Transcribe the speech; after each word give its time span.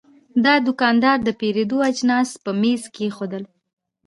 دا 0.45 0.53
دوکاندار 0.67 1.17
د 1.23 1.29
پیرود 1.39 1.71
اجناس 1.89 2.29
په 2.43 2.51
میز 2.61 2.83
کې 2.85 2.89
کېښودل. 2.95 3.43